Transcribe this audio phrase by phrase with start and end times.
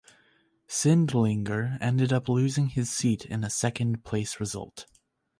[0.67, 4.87] Sindlinger ended up losing his seat in a second-place result.